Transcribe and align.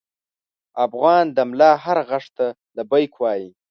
افغان 0.85 1.25
د 1.37 1.37
ملا 1.49 1.71
هر 1.83 1.97
غږ 2.09 2.25
ته 2.37 2.45
لبیک 2.77 3.13
وايي. 3.19 3.47